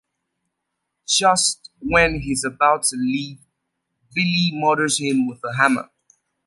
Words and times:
Just 1.07 1.69
when 1.79 2.21
he's 2.21 2.43
about 2.43 2.81
to 2.85 2.95
leave 2.95 3.37
Billy 4.15 4.49
murders 4.51 4.97
him 4.97 5.27
with 5.27 5.41
a 5.43 5.55
hammer. 5.57 5.91